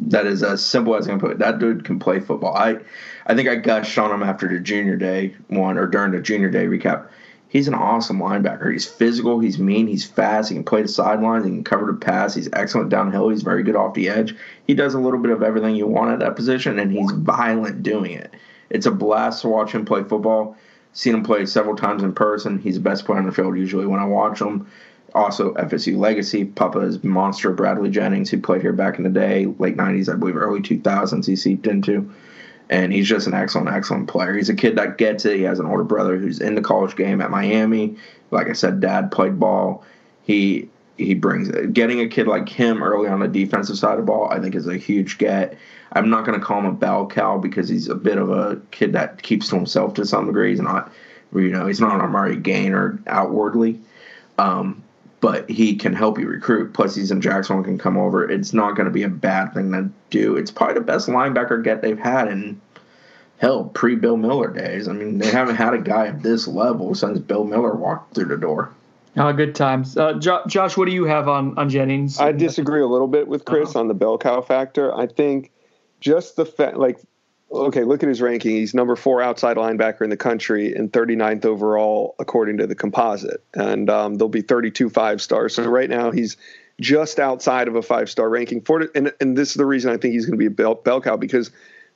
[0.00, 1.38] That is as simple as I can put it.
[1.38, 2.56] That dude can play football.
[2.56, 2.78] I,
[3.26, 6.48] I think I gushed on him after the junior day one or during the junior
[6.48, 7.08] day recap.
[7.50, 8.70] He's an awesome linebacker.
[8.70, 9.40] He's physical.
[9.40, 9.88] He's mean.
[9.88, 10.50] He's fast.
[10.50, 11.44] He can play the sidelines.
[11.44, 12.32] He can cover the pass.
[12.32, 13.28] He's excellent downhill.
[13.28, 14.36] He's very good off the edge.
[14.68, 17.82] He does a little bit of everything you want at that position, and he's violent
[17.82, 18.32] doing it.
[18.70, 20.56] It's a blast to watch him play football.
[20.92, 22.60] Seen him play several times in person.
[22.60, 24.68] He's the best player on the field usually when I watch him.
[25.12, 26.44] Also, FSU legacy.
[26.44, 27.50] Papa's monster.
[27.50, 31.26] Bradley Jennings, who played here back in the day, late 90s, I believe, early 2000s,
[31.26, 32.12] he seeped into
[32.70, 34.32] and he's just an excellent, excellent player.
[34.32, 35.36] He's a kid that gets it.
[35.36, 37.96] He has an older brother who's in the college game at Miami.
[38.30, 39.84] Like I said, dad played ball.
[40.22, 41.72] He he brings it.
[41.72, 44.68] Getting a kid like him early on the defensive side of ball, I think, is
[44.68, 45.58] a huge get.
[45.92, 48.60] I'm not going to call him a bell cow because he's a bit of a
[48.70, 50.50] kid that keeps to himself to some degree.
[50.50, 50.92] He's not,
[51.34, 53.80] you know, he's not an Amari Gainer outwardly.
[54.38, 54.84] Um,
[55.20, 56.72] but he can help you recruit.
[56.72, 58.28] Plus, he's in Jacksonville, can come over.
[58.28, 60.36] It's not going to be a bad thing to do.
[60.36, 62.60] It's probably the best linebacker get they've had in
[63.38, 64.88] hell pre Bill Miller days.
[64.88, 68.26] I mean, they haven't had a guy of this level since Bill Miller walked through
[68.26, 68.70] the door.
[69.16, 69.96] Oh, good times.
[69.96, 72.20] Uh, jo- Josh, what do you have on on Jennings?
[72.20, 73.80] I disagree a little bit with Chris uh-huh.
[73.80, 74.96] on the bell cow factor.
[74.96, 75.50] I think
[76.00, 76.98] just the fact, like
[77.52, 78.52] okay, look at his ranking.
[78.52, 83.42] He's number four outside linebacker in the country and 39th overall according to the composite.
[83.54, 85.54] And um, there'll be 32 five stars.
[85.54, 86.36] So right now he's
[86.80, 88.62] just outside of a five star ranking.
[88.62, 90.74] Florida, and, and this is the reason I think he's going to be a bell,
[90.74, 91.50] bell cow because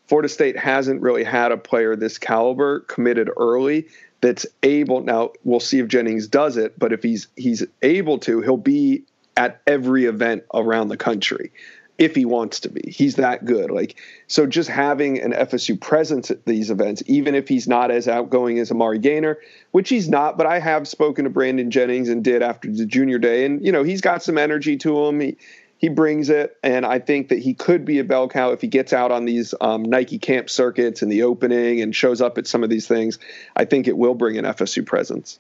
[0.06, 3.88] Florida State hasn't really had a player this caliber committed early
[4.20, 5.00] that's able.
[5.02, 9.04] Now we'll see if Jennings does it, but if he's he's able to, he'll be
[9.36, 11.52] at every event around the country
[11.98, 12.90] if he wants to be.
[12.90, 13.70] He's that good.
[13.70, 18.08] Like so just having an FSU presence at these events, even if he's not as
[18.08, 19.38] outgoing as Amari Gainer,
[19.70, 23.18] which he's not, but I have spoken to Brandon Jennings and did after the junior
[23.18, 23.44] day.
[23.44, 25.20] And, you know, he's got some energy to him.
[25.20, 25.36] He
[25.76, 28.68] he brings it, and I think that he could be a bell cow if he
[28.68, 32.46] gets out on these um, Nike camp circuits in the opening and shows up at
[32.46, 33.18] some of these things.
[33.54, 35.38] I think it will bring an FSU presence.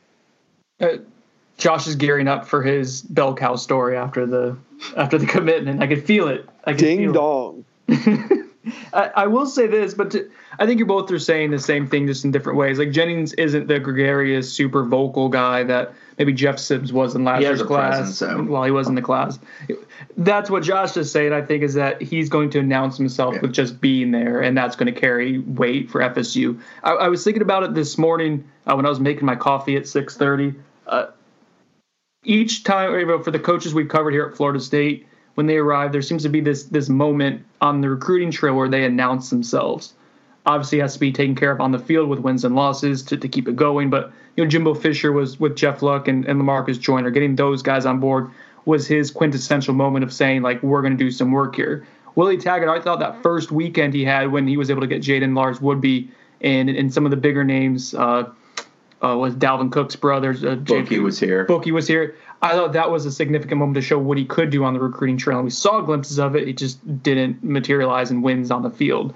[0.80, 0.98] Uh,
[1.56, 4.56] Josh is gearing up for his bell cow story after the
[4.96, 5.82] after the commitment.
[5.82, 6.48] I could feel it.
[6.64, 7.64] I could Ding dong.
[8.94, 11.86] I, I, will say this, but to, I think you both are saying the same
[11.86, 12.78] thing just in different ways.
[12.78, 17.42] Like Jennings isn't the gregarious, super vocal guy that maybe Jeff Sims was in last
[17.42, 18.42] year's class presence, so.
[18.44, 19.38] while he was in the class.
[20.16, 21.32] That's what Josh is saying.
[21.32, 23.40] I think is that he's going to announce himself yeah.
[23.42, 26.58] with just being there, and that's going to carry weight for FSU.
[26.82, 29.76] I, I was thinking about it this morning uh, when I was making my coffee
[29.76, 30.54] at six thirty.
[30.86, 31.06] Uh,
[32.24, 36.02] each time for the coaches we've covered here at Florida State, when they arrive, there
[36.02, 39.94] seems to be this this moment on the recruiting trail where they announce themselves.
[40.46, 43.16] Obviously, has to be taken care of on the field with wins and losses to,
[43.16, 43.90] to keep it going.
[43.90, 47.62] But you know, Jimbo Fisher was with Jeff Luc and, and Lamarcus Joyner, getting those
[47.62, 48.30] guys on board
[48.66, 51.86] was his quintessential moment of saying like we're going to do some work here.
[52.14, 55.02] Willie Taggart, I thought that first weekend he had when he was able to get
[55.02, 56.08] Jaden Lars-Woodbey
[56.40, 57.94] and and some of the bigger names.
[57.94, 58.24] Uh,
[59.04, 60.44] uh, was Dalvin Cook's brothers.
[60.44, 61.44] Uh, Bookie was here.
[61.44, 62.16] Bookie was here.
[62.40, 64.80] I thought that was a significant moment to show what he could do on the
[64.80, 65.38] recruiting trail.
[65.38, 66.48] And we saw glimpses of it.
[66.48, 69.14] It just didn't materialize in wins on the field.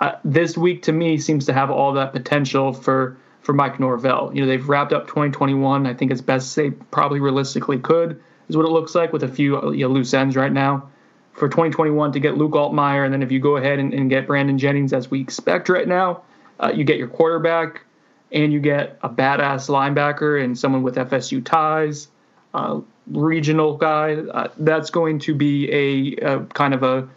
[0.00, 4.30] Uh, this week, to me, seems to have all that potential for for Mike Norvell.
[4.34, 5.86] You know, they've wrapped up 2021.
[5.86, 9.28] I think as best they probably realistically could is what it looks like with a
[9.28, 10.88] few you know, loose ends right now.
[11.32, 14.26] For 2021 to get Luke Altmyer, and then if you go ahead and, and get
[14.26, 16.22] Brandon Jennings as we expect right now,
[16.58, 17.84] uh, you get your quarterback
[18.32, 22.08] and you get a badass linebacker and someone with FSU ties,
[22.54, 24.14] uh, regional guy.
[24.14, 27.08] Uh, that's going to be a, a, kind of a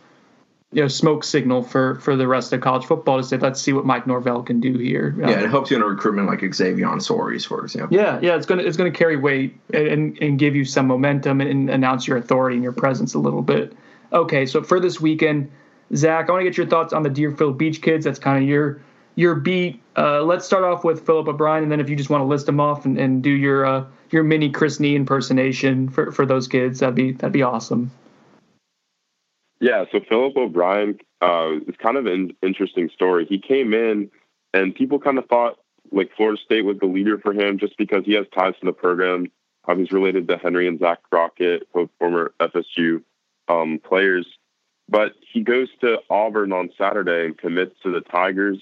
[0.74, 3.74] you know smoke signal for for the rest of college football to say let's see
[3.74, 5.15] what Mike Norvell can do here.
[5.19, 7.95] Yeah, it helps you in a recruitment like Xavier Sori's, for example.
[7.95, 11.50] Yeah, yeah, it's gonna it's gonna carry weight and and give you some momentum and,
[11.50, 13.74] and announce your authority and your presence a little bit.
[14.13, 15.52] Okay, so for this weekend,
[15.95, 18.06] Zach, I want to get your thoughts on the Deerfield Beach Kids.
[18.06, 18.82] That's kind of your
[19.15, 19.81] your beat.
[19.97, 22.45] Uh, let's start off with Philip O'Brien, and then if you just want to list
[22.45, 26.47] them off and, and do your uh, your mini Chris Nee impersonation for, for those
[26.47, 27.91] kids, that'd be that'd be awesome.
[29.60, 33.25] Yeah, so Philip O'Brien uh, is kind of an interesting story.
[33.25, 34.10] He came in,
[34.54, 35.60] and people kind of thought
[35.91, 38.73] like Florida State was the leader for him just because he has ties to the
[38.73, 39.27] program.
[39.67, 43.04] Um, he's related to Henry and Zach Crockett, both former FSU
[43.47, 44.25] um, players.
[44.89, 48.58] But he goes to Auburn on Saturday and commits to the Tigers.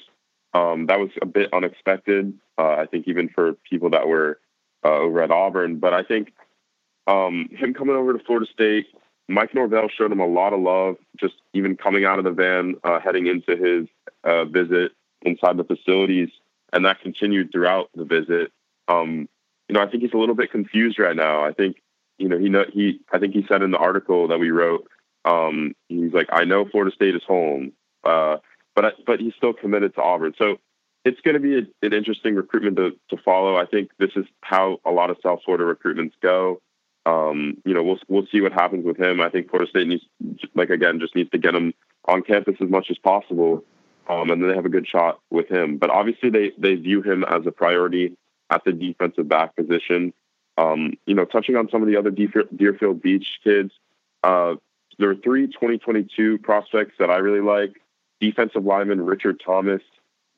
[0.54, 4.40] Um, that was a bit unexpected, uh, I think, even for people that were
[4.84, 5.80] uh, over at Auburn.
[5.80, 6.34] But I think
[7.08, 8.88] um, him coming over to Florida State,
[9.28, 12.76] Mike Norvell showed him a lot of love, just even coming out of the van,
[12.84, 13.88] uh, heading into his
[14.24, 16.30] uh, visit inside the facilities,
[16.74, 18.52] and that continued throughout the visit.
[18.88, 19.30] Um,
[19.68, 21.44] you know, I think he's a little bit confused right now.
[21.46, 21.78] I think,
[22.18, 23.02] you know, he know he.
[23.14, 24.88] I think he said in the article that we wrote,
[25.26, 28.38] um, he's like, I know Florida State is home, uh,
[28.80, 30.34] but but he's still committed to Auburn.
[30.38, 30.58] So
[31.04, 33.58] it's going to be a, an interesting recruitment to, to follow.
[33.58, 36.62] I think this is how a lot of South Florida recruitments go.
[37.06, 39.20] Um, you know, we'll we'll see what happens with him.
[39.20, 40.04] I think Florida State needs,
[40.56, 41.74] like again, just needs to get him
[42.06, 43.66] on campus as much as possible,
[44.08, 45.78] um, and then they have a good shot with him.
[45.78, 48.16] But obviously, they they view him as a priority
[48.50, 50.14] at the defensive back position.
[50.58, 53.72] Um, you know, touching on some of the other Deerfield Beach kids,
[54.24, 54.56] uh,
[55.00, 57.82] there are three 2022 prospects that I really like:
[58.20, 59.82] defensive lineman Richard Thomas,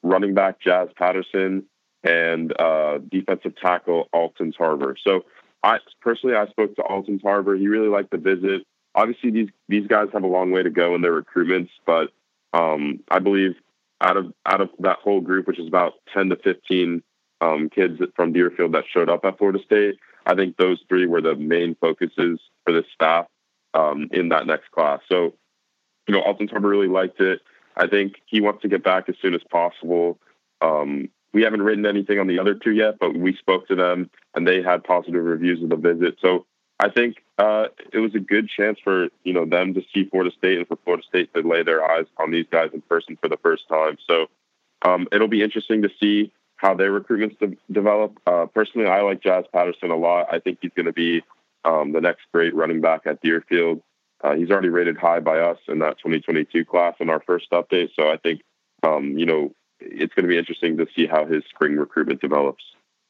[0.03, 1.65] running back Jazz Patterson,
[2.03, 4.95] and uh, defensive tackle Alton Tarver.
[5.03, 5.25] So
[5.63, 7.55] I personally, I spoke to Alton Tarver.
[7.55, 8.65] He really liked the visit.
[8.95, 12.09] Obviously, these these guys have a long way to go in their recruitments, but
[12.53, 13.55] um, I believe
[14.01, 17.03] out of out of that whole group, which is about ten to fifteen
[17.39, 21.21] um, kids from Deerfield that showed up at Florida State, I think those three were
[21.21, 23.27] the main focuses for the staff
[23.73, 24.99] um, in that next class.
[25.09, 25.33] So,
[26.07, 27.41] you know, Alton Tarver really liked it.
[27.75, 30.19] I think he wants to get back as soon as possible.
[30.61, 34.09] Um, we haven't written anything on the other two yet, but we spoke to them
[34.35, 36.17] and they had positive reviews of the visit.
[36.21, 36.45] So
[36.79, 40.31] I think uh, it was a good chance for you know them to see Florida
[40.37, 43.29] State and for Florida State to lay their eyes on these guys in person for
[43.29, 43.97] the first time.
[44.07, 44.27] So
[44.81, 48.19] um, it'll be interesting to see how their recruitments de- develop.
[48.25, 50.27] Uh, personally, I like Jazz Patterson a lot.
[50.31, 51.21] I think he's going to be
[51.65, 53.81] um, the next great running back at Deerfield.
[54.23, 57.89] Uh, he's already rated high by us in that 2022 class in our first update.
[57.95, 58.41] So I think,
[58.83, 62.63] um, you know, it's going to be interesting to see how his spring recruitment develops.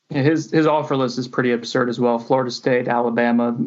[0.10, 2.20] Yeah, his his offer list is pretty absurd as well.
[2.20, 3.58] Florida State, Alabama,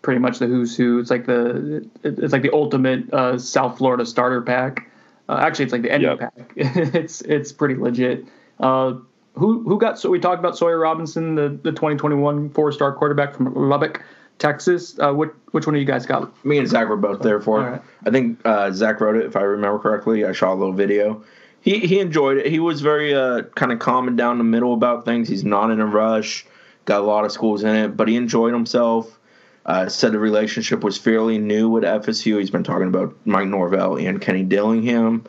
[0.00, 0.98] pretty much the who's who.
[0.98, 4.90] It's like the it's like the ultimate uh, South Florida starter pack.
[5.28, 6.18] Uh, actually, it's like the ending yep.
[6.18, 6.52] pack.
[6.56, 8.24] it's it's pretty legit.
[8.58, 8.94] Uh,
[9.34, 13.34] who who got so we talked about Sawyer Robertson, the the 2021 four star quarterback
[13.34, 14.02] from Lubbock.
[14.40, 14.98] Texas.
[14.98, 16.44] Uh, which which one of you guys got?
[16.44, 17.70] Me and Zach were both there for it.
[17.70, 17.82] Right.
[18.06, 20.24] I think uh, Zach wrote it, if I remember correctly.
[20.24, 21.22] I saw a little video
[21.60, 22.46] he he enjoyed it.
[22.46, 25.28] He was very uh, kind of calm and down the middle about things.
[25.28, 26.46] He's not in a rush.
[26.86, 29.18] Got a lot of schools in it, but he enjoyed himself.
[29.66, 32.38] Uh, said the relationship was fairly new with FSU.
[32.38, 35.26] He's been talking about Mike Norvell and Kenny Dillingham.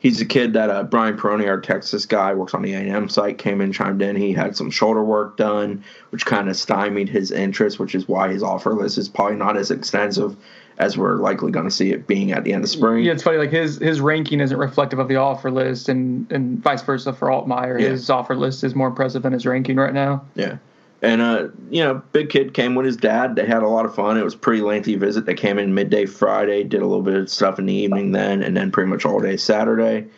[0.00, 3.38] He's a kid that uh, Brian Perroni, our Texas guy, works on the A&M site,
[3.38, 4.14] came in, chimed in.
[4.14, 8.28] He had some shoulder work done, which kind of stymied his interest, which is why
[8.28, 10.36] his offer list is probably not as extensive
[10.78, 13.04] as we're likely going to see it being at the end of spring.
[13.04, 13.38] Yeah, it's funny.
[13.38, 17.28] Like his his ranking isn't reflective of the offer list, and and vice versa for
[17.28, 17.80] Altmyer.
[17.80, 17.88] Yeah.
[17.88, 20.24] His offer list is more impressive than his ranking right now.
[20.36, 20.58] Yeah.
[21.00, 23.36] And uh, you know, big kid came with his dad.
[23.36, 24.16] They had a lot of fun.
[24.16, 25.26] It was pretty lengthy visit.
[25.26, 28.42] They came in midday Friday, did a little bit of stuff in the evening then,
[28.42, 30.08] and then pretty much all day Saturday.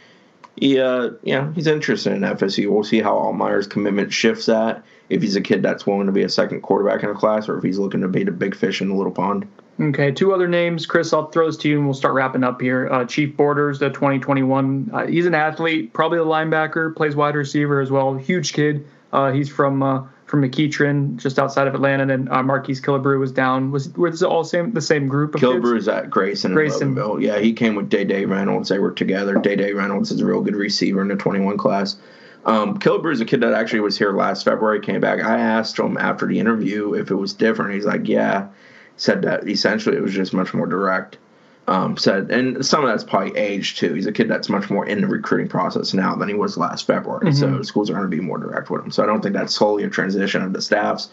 [0.56, 2.70] He, uh, you know, he's interested in FSU.
[2.70, 4.84] We'll see how Altmyer's commitment shifts that.
[5.08, 7.58] If he's a kid that's willing to be a second quarterback in a class, or
[7.58, 9.48] if he's looking to be the big fish in the little pond.
[9.80, 11.12] Okay, two other names, Chris.
[11.12, 12.88] I'll throw this to you, and we'll start wrapping up here.
[12.92, 14.90] Uh, Chief Borders, the 2021.
[14.92, 18.14] Uh, he's an athlete, probably a linebacker, plays wide receiver as well.
[18.14, 18.86] Huge kid.
[19.12, 22.12] Uh, he's from uh, from McEachern, just outside of Atlanta.
[22.12, 23.70] And uh, Marquise Killebrew was down.
[23.70, 25.34] Was were this all same the same group?
[25.34, 26.52] Of Killebrew's at Grayson.
[26.52, 26.96] Grayson.
[27.20, 28.68] Yeah, he came with Day Day Reynolds.
[28.68, 29.34] They were together.
[29.36, 31.96] Day Day Reynolds is a real good receiver in the 21 class.
[32.46, 34.80] Um, Killebrew is a kid that actually was here last February.
[34.80, 35.22] Came back.
[35.22, 37.74] I asked him after the interview if it was different.
[37.74, 38.48] He's like, yeah
[39.00, 41.16] said that essentially it was just much more direct.
[41.66, 43.94] Um, said, and some of that's probably age too.
[43.94, 46.84] He's a kid that's much more in the recruiting process now than he was last
[46.84, 47.26] February.
[47.26, 47.38] Mm-hmm.
[47.38, 48.90] So schools are going to be more direct with him.
[48.90, 51.10] So I don't think that's solely a transition of the staffs,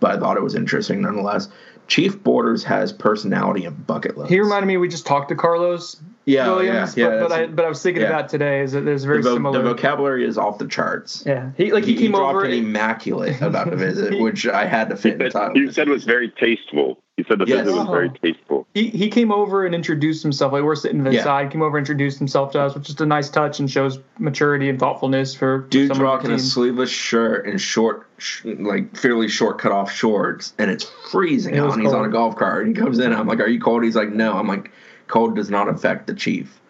[0.00, 1.48] but I thought it was interesting nonetheless.
[1.88, 4.30] Chief Borders has personality and bucket list.
[4.30, 7.46] He reminded me we just talked to Carlos yeah, Williams, yeah, yeah, but, but I
[7.46, 8.08] but I was thinking yeah.
[8.08, 9.62] about today is that there's very the vo- similar.
[9.62, 11.22] The vocabulary is off the charts.
[11.24, 14.46] Yeah, he like he, he came he dropped over an immaculate about the visit, which
[14.46, 15.56] I had to fit in the title.
[15.56, 16.98] You said was very tasteful.
[17.16, 17.64] He said the yes.
[17.64, 18.16] visit was very oh.
[18.22, 18.66] tasteful.
[18.74, 20.52] He he came over and introduced himself.
[20.52, 21.24] Like we're sitting to the yeah.
[21.24, 23.98] side, came over, and introduced himself to us, which is a nice touch and shows
[24.18, 25.60] maturity and thoughtfulness for.
[25.70, 30.70] Dude's rocking a sleeveless shirt and short, sh- like fairly short cut off shorts, and
[30.70, 31.72] it's freezing it out.
[31.72, 32.66] And he's on a golf cart.
[32.66, 33.12] And he comes in.
[33.12, 34.70] I'm like, "Are you cold?" He's like, "No." I'm like,
[35.08, 36.60] "Cold does not affect the chief."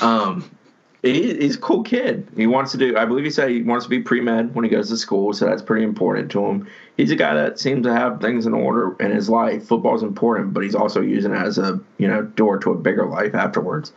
[0.00, 0.48] um,
[1.02, 2.26] he, he's a cool kid.
[2.36, 2.96] He wants to do.
[2.96, 5.32] I believe he said he wants to be pre med when he goes to school,
[5.32, 6.68] so that's pretty important to him.
[6.96, 9.66] He's a guy that seems to have things in order in his life.
[9.66, 13.06] Football's important, but he's also using it as a you know door to a bigger
[13.06, 13.92] life afterwards.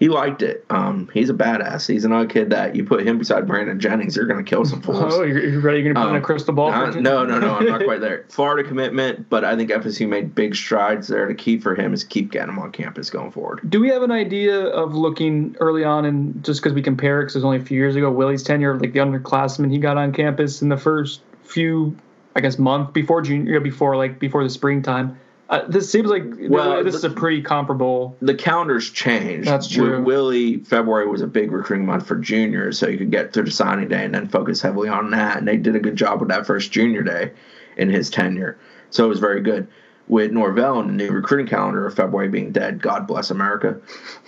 [0.00, 0.64] He liked it.
[0.70, 1.86] Um, he's a badass.
[1.86, 4.80] He's another kid that you put him beside Brandon Jennings, you're going to kill some
[4.80, 5.12] fools.
[5.14, 5.80] Oh, you're, you're ready?
[5.82, 6.70] You're going to put in a Um, crystal ball?
[6.70, 7.54] Not- no, no, no.
[7.56, 8.24] I'm not quite there.
[8.30, 11.28] Florida commitment, but I think FSU made big strides there.
[11.28, 13.60] The key for him is keep getting him on campus going forward.
[13.68, 17.24] Do we have an idea of looking early on, and just because we compare, it,
[17.24, 19.98] because it was only a few years ago, Willie's tenure, like the underclassmen he got
[19.98, 21.94] on campus in the first few,
[22.34, 25.18] I guess, month before junior, before like before the springtime.
[25.50, 28.16] Uh, this seems like Well, this is a pretty comparable.
[28.22, 29.48] The calendars changed.
[29.48, 30.00] That's true.
[30.00, 33.50] Willie, February was a big recruiting month for juniors, so you could get through the
[33.50, 35.38] signing day and then focus heavily on that.
[35.38, 37.32] And they did a good job with that first junior day
[37.76, 38.58] in his tenure.
[38.90, 39.66] So it was very good.
[40.06, 43.80] With Norvell and the new recruiting calendar of February being dead, God bless America,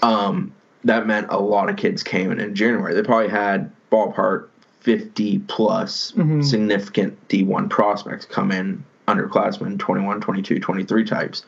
[0.03, 0.53] um,
[0.85, 2.95] that meant a lot of kids came in in January.
[2.95, 4.49] They probably had ballpark
[4.81, 6.13] 50 plus
[6.43, 8.85] significant D1 prospects come in,
[9.17, 11.45] underclassmen, 21, 22, 23 types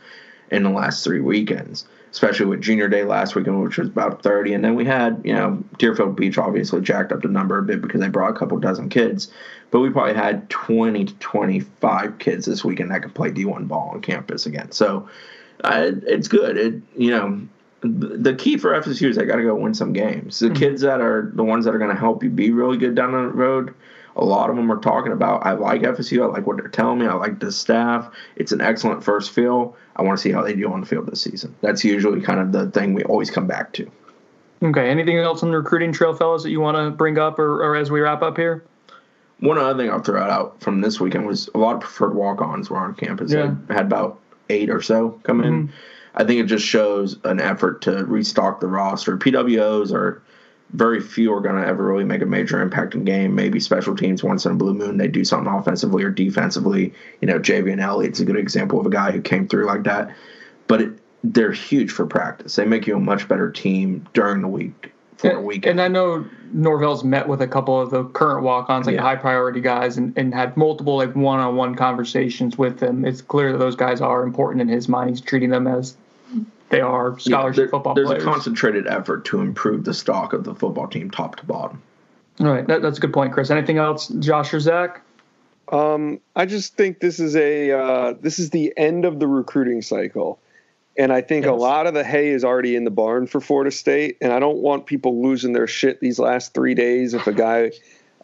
[0.50, 4.54] in the last three weekends, especially with junior day last weekend, which was about 30.
[4.54, 7.80] And then we had, you know, Deerfield Beach obviously jacked up the number a bit
[7.80, 9.32] because they brought a couple dozen kids.
[9.70, 13.90] But we probably had 20 to 25 kids this weekend that could play D1 ball
[13.94, 14.70] on campus again.
[14.70, 15.08] So
[15.62, 16.56] uh, it's good.
[16.56, 17.48] It, you know,
[17.80, 20.38] the key for FSU is they got to go win some games.
[20.38, 22.94] The kids that are the ones that are going to help you be really good
[22.94, 23.74] down the road
[24.16, 26.22] a lot of them are talking about I like FSU.
[26.22, 27.06] I like what they're telling me.
[27.06, 28.10] I like the staff.
[28.36, 29.76] It's an excellent first feel.
[29.96, 31.54] I want to see how they do on the field this season.
[31.60, 33.90] That's usually kind of the thing we always come back to.
[34.62, 34.88] Okay.
[34.88, 37.76] Anything else on the recruiting trail, fellas, that you want to bring up, or, or
[37.76, 38.64] as we wrap up here?
[39.40, 42.70] One other thing I'll throw out from this weekend was a lot of preferred walk-ons
[42.70, 43.32] were on campus.
[43.32, 43.54] Yeah.
[43.68, 45.68] I had about eight or so come in.
[45.68, 45.74] Mm-hmm.
[46.16, 49.16] I think it just shows an effort to restock the roster.
[49.18, 50.22] PWOs are
[50.72, 53.34] very few are going to ever really make a major impact in game.
[53.34, 56.92] Maybe special teams once in a blue moon they do something offensively or defensively.
[57.20, 60.14] You know, Javian Elliott's a good example of a guy who came through like that.
[60.66, 62.56] But it, they're huge for practice.
[62.56, 65.70] They make you a much better team during the week for a And, weekend.
[65.78, 69.02] and I know Norvell's met with a couple of the current walk-ons, like Yeah.
[69.02, 73.04] high priority guys, and, and had multiple like one-on-one conversations with them.
[73.04, 75.10] It's clear that those guys are important in his mind.
[75.10, 75.96] He's treating them as
[76.74, 78.22] they are Yeah, scholarship there- football there's players.
[78.22, 81.80] a concentrated effort to improve the stock of the football team top to bottom.
[82.40, 83.50] All right, that, that's a good point, Chris.
[83.50, 85.00] Anything else, Josh or Zach?
[85.70, 89.82] Um, I just think this is a uh, this is the end of the recruiting
[89.82, 90.38] cycle,
[90.98, 93.70] and I think a lot of the hay is already in the barn for Florida
[93.70, 94.18] State.
[94.20, 97.70] And I don't want people losing their shit these last three days if a guy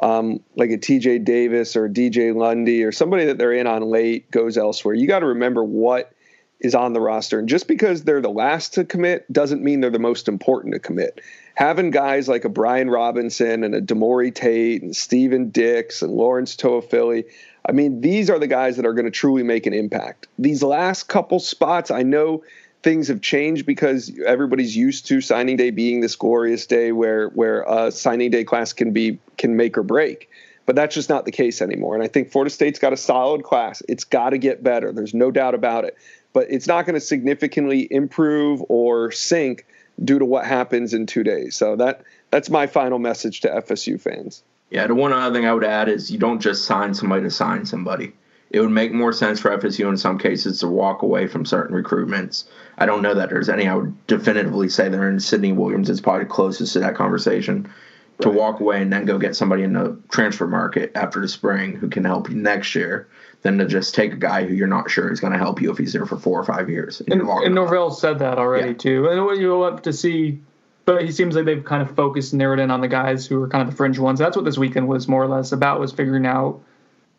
[0.00, 4.30] um, like a TJ Davis or DJ Lundy or somebody that they're in on late
[4.30, 4.94] goes elsewhere.
[4.94, 6.12] You got to remember what
[6.60, 9.90] is on the roster, and just because they're the last to commit doesn't mean they're
[9.90, 11.20] the most important to commit.
[11.54, 16.56] Having guys like a Brian Robinson and a Demorie Tate and Steven Dix and Lawrence
[16.56, 17.24] Toafili,
[17.68, 20.26] I mean, these are the guys that are going to truly make an impact.
[20.38, 22.42] These last couple spots, I know
[22.82, 27.62] things have changed because everybody's used to signing day being this glorious day where where
[27.62, 30.30] a signing day class can be can make or break.
[30.66, 31.94] But that's just not the case anymore.
[31.94, 33.82] And I think Florida State's got a solid class.
[33.88, 34.92] It's got to get better.
[34.92, 35.96] There's no doubt about it.
[36.32, 39.66] But it's not going to significantly improve or sink
[40.02, 41.56] due to what happens in two days.
[41.56, 44.42] So that that's my final message to FSU fans.
[44.70, 47.30] Yeah, the one other thing I would add is you don't just sign somebody to
[47.30, 48.12] sign somebody.
[48.50, 51.80] It would make more sense for FSU in some cases to walk away from certain
[51.80, 52.44] recruitments.
[52.78, 56.00] I don't know that there's any I would definitively say they're in Sydney Williams is
[56.00, 57.72] probably closest to that conversation.
[58.20, 61.74] To walk away and then go get somebody in the transfer market after the spring
[61.74, 63.08] who can help you next year
[63.42, 65.70] than to just take a guy who you're not sure is going to help you
[65.70, 67.00] if he's there for four or five years.
[67.00, 67.54] And, and.
[67.54, 68.74] Norvell said that already Yeah.
[68.74, 69.08] too.
[69.08, 70.40] And what you'll have to see,
[70.84, 73.42] but he seems like they've kind of focused and narrowed in on the guys who
[73.42, 74.18] are kind of the fringe ones.
[74.18, 76.60] That's what this weekend was more or less about was figuring out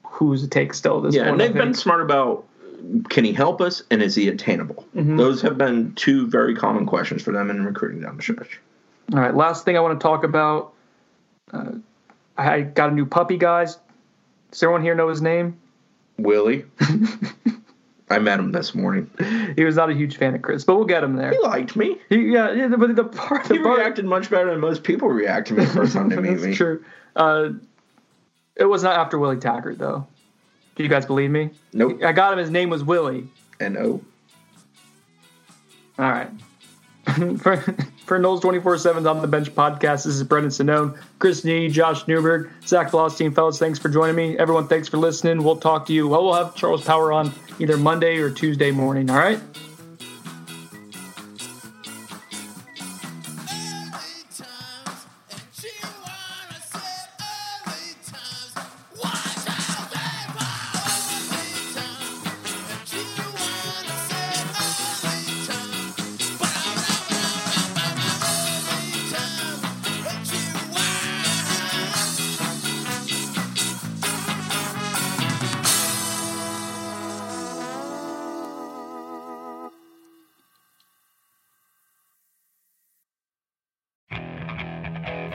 [0.03, 1.01] who's a take still.
[1.01, 2.45] This Yeah, point, and they've been smart about
[3.09, 4.85] can he help us and is he attainable?
[4.95, 5.17] Mm-hmm.
[5.17, 8.59] Those have been two very common questions for them in recruiting down the stretch.
[9.13, 10.73] All right, last thing I want to talk about.
[11.51, 11.73] Uh,
[12.37, 13.77] I got a new puppy, guys.
[14.51, 15.59] Does everyone here know his name?
[16.23, 16.65] Willie.
[18.09, 19.09] I met him this morning.
[19.55, 21.31] He was not a huge fan of Chris, but we'll get him there.
[21.31, 21.97] He liked me.
[22.09, 25.07] He, yeah, yeah, but the part, the He part, reacted much better than most people
[25.07, 26.35] react to me the first time they meet me.
[26.35, 26.83] That's true.
[27.15, 27.49] Uh,
[28.57, 30.05] it was not after Willie Taggart, though.
[30.75, 31.51] Do you guys believe me?
[31.73, 32.03] Nope.
[32.03, 32.39] I got him.
[32.39, 33.27] His name was Willie.
[33.59, 34.01] And oh,
[35.97, 36.29] All right.
[37.39, 37.57] for
[38.05, 42.07] for Noles 24 7's On the Bench podcast, this is Brendan Sonnone, Chris Nee, Josh
[42.07, 44.37] Newberg, Zach Team Fellas, thanks for joining me.
[44.37, 45.43] Everyone, thanks for listening.
[45.43, 46.07] We'll talk to you.
[46.07, 49.09] Well, we'll have Charles Power on either Monday or Tuesday morning.
[49.09, 49.39] All right.